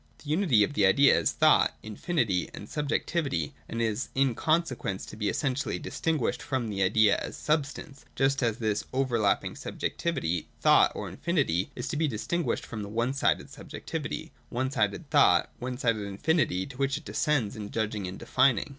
The 0.23 0.31
unity 0.31 0.63
of 0.63 0.73
the 0.73 0.83
Idea 0.87 1.15
is 1.19 1.31
thought, 1.31 1.77
infinity, 1.83 2.49
and 2.55 2.67
subjectivity, 2.67 3.53
and 3.69 3.83
is 3.83 4.09
in 4.15 4.33
consequence 4.33 5.05
to 5.05 5.15
be 5.15 5.29
essentially 5.29 5.77
dis 5.77 6.01
tinguished 6.01 6.41
from 6.41 6.69
the 6.69 6.81
Idea 6.81 7.17
as 7.17 7.37
substance, 7.37 8.03
just 8.15 8.41
as 8.41 8.57
this 8.57 8.83
over 8.93 9.19
lapping 9.19 9.55
subjectivity, 9.55 10.47
thought, 10.59 10.91
or 10.95 11.07
infinity 11.07 11.69
is 11.75 11.87
to 11.89 11.97
be 11.97 12.09
distin 12.09 12.43
guished 12.43 12.65
from 12.65 12.81
the 12.81 12.89
one 12.89 13.13
sided 13.13 13.51
subjectivity, 13.51 14.31
one 14.49 14.71
sided 14.71 15.07
thought, 15.11 15.51
one 15.59 15.77
sided 15.77 16.07
infinity 16.07 16.65
to 16.65 16.77
which 16.77 16.97
it 16.97 17.05
descends 17.05 17.55
in 17.55 17.69
judging 17.69 18.07
and 18.07 18.17
defining. 18.17 18.69